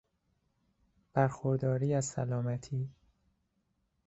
برخورداری 1.13 1.93
از 1.93 2.05
سلامتی 2.05 2.89